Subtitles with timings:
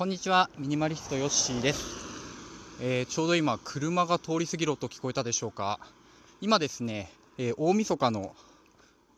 [0.00, 5.78] こんにちはミニマリストヨッシーです、えー、ちょうど今車が通り過ぎる音聞こえたでしょうか。
[6.40, 8.34] 今ですね、えー、大晦日の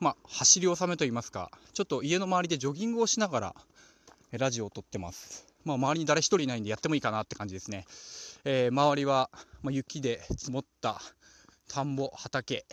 [0.00, 3.54] まあ、走り納めと言いますかちょっと家の周りでジョギングをしながら
[4.32, 5.46] ラジオを撮ってます。
[5.64, 7.84] まあ、周りに誰一人いないんでやってもいいかなって感じですね、
[8.44, 9.30] えー、周りは、
[9.62, 11.00] まあ、雪で積もった
[11.68, 12.66] 田んぼ畑。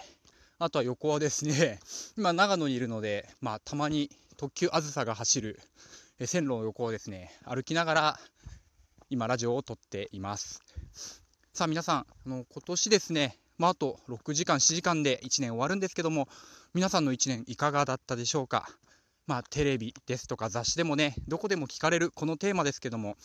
[0.57, 1.80] あとは横はですね
[2.18, 5.60] 今長野にいるので、まあ、たまに特急あずさが走る
[6.28, 8.20] 線路の横をですね歩きながら
[9.10, 10.64] 今ラジオを撮っています。
[11.54, 16.30] さあ皆さんあの今年ですねまあ、あと6時間7時間で1年終わるんですけども
[16.74, 18.70] 皆さんの1年いかがだったでしょうか？
[19.27, 23.18] まあ、テレビですとか雑誌でもねどこでも聞かれるこのテーマですけども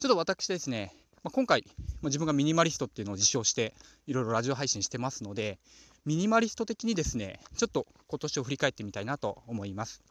[0.00, 3.74] ちょっと私ですね、まあ、今回、まあ、自分がミニマリストっていうのを自称して
[4.06, 5.58] いろいろラジオ配信してますので
[6.06, 10.02] ミニマリスト的にですねちょっと今年を振り返ってみたいなと思います。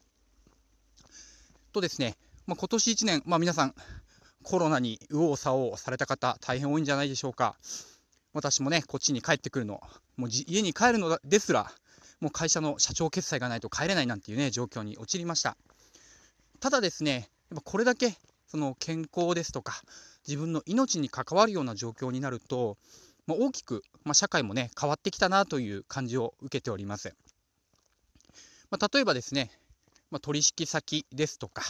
[1.72, 3.76] とですね、まあ、今年1年、まあ、皆さん
[4.44, 7.56] コロナに右往左往された方大変多いんじゃないでしょうか。
[8.34, 9.82] 私もねこっちに帰ってくるの
[10.16, 11.72] もう家に帰るのですら
[12.22, 15.58] もう会社の社長決済がないと帰れないなんていうね状況に陥りました。
[16.60, 18.16] ただですねやっぱこれだけ
[18.48, 19.82] その健康ですとか
[20.28, 22.78] 自分の命に関わるような状況になると、
[23.28, 27.16] まあ、大きく、まあ、社会もね変わってきたなという感じを受けております、
[28.70, 29.52] まあ、例えばですね
[30.12, 31.64] まあ、取引先ですとか、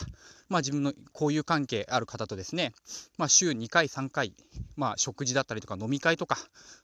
[0.50, 2.74] まあ、自分の交友関係ある方とですね、
[3.18, 4.34] まあ、週2回3回、
[4.76, 6.38] まあ、食事だったりとか飲み会とか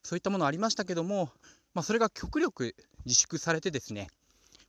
[0.03, 1.31] そういったものありましたけども、
[1.73, 4.07] まあ、それが極力自粛されてですね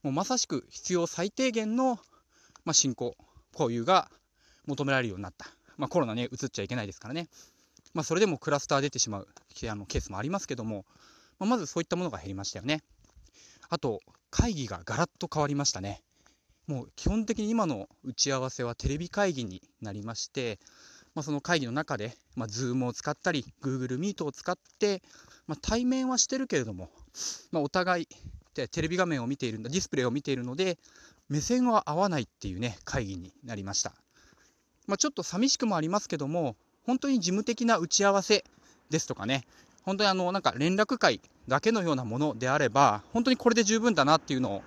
[0.03, 1.97] もうまさしく必要最低限の、
[2.65, 3.15] まあ、信仰
[3.53, 4.11] 交友が
[4.67, 7.29] 求められるようになった、まあ、コロナね移っちゃいけないですからね、
[7.93, 9.29] まあ、それでもクラスター出てしまう
[9.71, 10.87] あのケースもありますけども、
[11.39, 12.83] まあ、まずそういったものが減りましたよね。
[13.69, 16.03] あと会議がガラッと変わりましたね。
[16.69, 20.59] もう基本的に今の打ち合わせはテレビ会議になりまして、
[21.15, 25.03] まあ、その会議の中で、まあ、Zoom を使ったり Google Meet を使って、
[25.47, 26.91] まあ、対面はしてるけれども、
[27.51, 28.09] まあ、お互い
[28.55, 30.79] テレビ画面を見ているディスプレイを見ているので
[31.31, 33.93] 目線は合わないっていうね会議になりました、
[34.87, 38.45] まあ、ちょっと寂しくもありますけども本当に事務的な打ち合わせ
[38.91, 39.45] ですとかね
[39.85, 44.63] 本当にあのなんか連絡会だけのようなものであれば本当にこれで十分だなっていうのを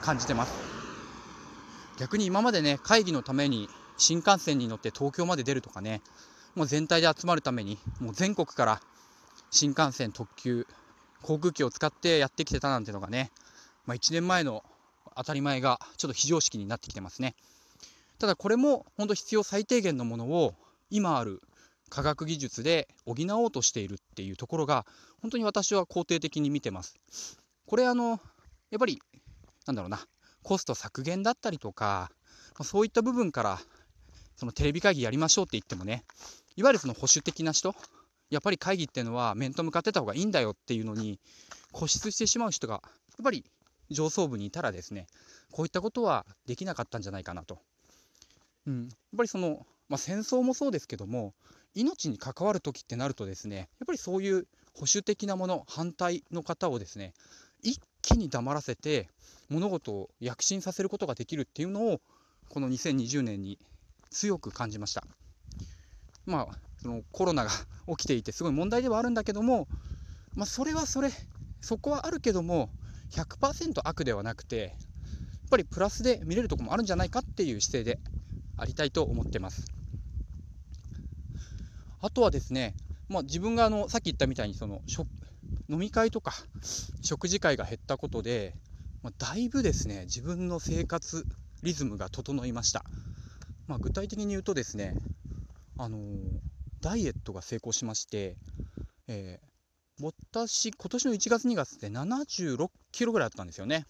[0.00, 0.65] 感じてます。
[1.98, 6.02] 逆に今までね会議のために新幹線に乗って東京まで出るとかね
[6.54, 8.80] もう全体で集まるためにもう全国から
[9.50, 10.66] 新幹線特急
[11.22, 13.30] 航空機を使ってやってきてたなんてのがね、
[13.84, 14.64] まあ、1年前の
[15.16, 17.34] 当たり前がちょっと非常識になってきてますね。
[18.18, 20.54] ただこれも本当必要最低限のものを
[20.90, 21.42] 今ある
[21.88, 24.86] 科学技術で補おうとしているっていうところが
[25.20, 26.98] 本当に私は肯定的に見てます。
[27.66, 28.20] これあの
[28.70, 29.00] やっぱり
[29.66, 30.06] なんだろうな
[30.46, 32.08] コスト削減だったりとか、
[32.62, 33.58] そういった部分から
[34.36, 36.04] そのテレビ会議やりましょうって言ってもね
[36.54, 37.74] いわゆるその保守的な人
[38.30, 41.18] やっぱり会議っていうのは面と向かってた方がいいんだよっていうのに
[41.72, 42.80] 固執してしまう人がや
[43.22, 43.44] っぱり
[43.90, 45.08] 上層部にいたらですね
[45.50, 47.58] こういったことはできなかったんじゃないかなと。
[48.68, 51.34] うん、やっぱりその、まあ、戦争もそうですけども
[51.74, 57.14] 命に関わる時ってなるとですねやっぱりそういう保守的なもの反対の方をですね
[57.62, 59.08] 一気に黙らせて
[59.50, 62.00] 物事を躍進させることができるっていうのを
[62.48, 63.58] この2020年に
[64.10, 65.02] 強く感じました。
[66.24, 67.50] まあそのコロナが
[67.88, 69.66] 起きていてすごい問題ではあるんだけども、
[70.36, 71.10] まあ、それはそれ
[71.60, 72.70] そこはあるけども
[73.10, 74.70] 100%悪ではなくてやっ
[75.50, 77.98] ぱりプラスで見れるとこもあるんじゃないかっていう姿勢で
[78.56, 79.66] ありたいと思ってます。
[82.00, 82.76] あとはですね、
[83.08, 84.80] まあ、自分があのさっき言ったみたいにその
[85.68, 86.32] 飲み会とか
[87.02, 88.54] 食事会が減ったことで、
[89.02, 91.24] まあ、だいぶですね自分の生活
[91.62, 92.84] リズムが整いました、
[93.66, 94.94] まあ、具体的に言うとですね
[95.78, 96.02] あのー、
[96.80, 98.36] ダイエットが成功しまして、
[99.08, 103.84] えー、私今年の1月2月で76キロぐらいあったんですよね。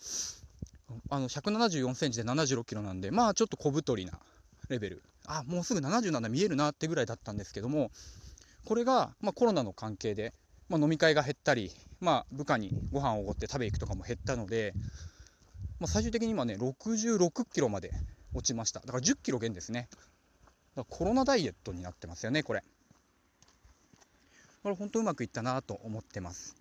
[1.11, 4.19] あの174センチで76キロなんでまあちょっと小太りな
[4.69, 5.03] レベル。
[5.27, 7.91] あもうすぐ77見えるなってぐらいだったんですけども
[8.67, 10.35] これが、まあ、コロナの関係で
[10.69, 11.71] まあ、飲み会が減ったり、
[12.01, 14.73] まあ、部下にご飯をおごって食べ行くとかも減ったので、
[15.79, 17.93] まあ、最終的に今ね66キロまで
[18.35, 18.81] 落ちました。
[18.81, 19.89] だから10キロ減ですね。
[20.75, 22.63] だからコロナダイエットになってますよねこれ。
[24.63, 26.57] これ本当うまくいったなと思ってます、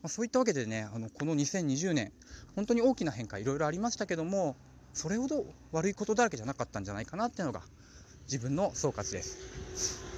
[0.00, 2.10] まあ、そういったわけでねあのこの2020年
[2.56, 4.56] 本当に大きな変化いろいろありましたけども
[4.94, 7.60] それほど悪いことだらけじゃなかったんじゃないかなっていうのが
[8.22, 10.11] 自分の総括です。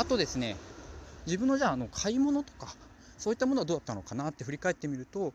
[0.00, 0.56] あとですね、
[1.26, 2.74] 自分のじゃああの買い物とか、
[3.18, 5.34] そういったものはどうだったのかなって振り返ってみると、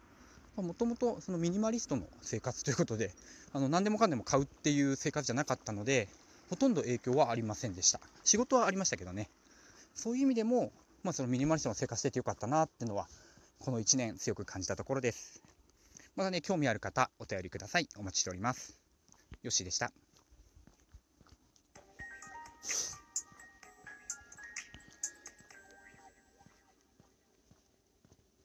[0.55, 3.13] もともとそのミニマリストの生活ということで、
[3.53, 6.07] あの何でもかんでも買うっていう生活じゃなかったので、
[6.49, 7.99] ほとんど影響はありませんでした。
[8.23, 9.29] 仕事はありましたけどね。
[9.93, 10.71] そういう意味でも、
[11.03, 13.07] まあ、そのミニマリストの生活しててよかったなっていうのは、
[13.59, 15.43] この1年強く感じたところです。
[16.15, 17.87] またね、興味ある方、お便りください。
[17.97, 18.79] お待ちしております。
[19.43, 19.91] よしでした。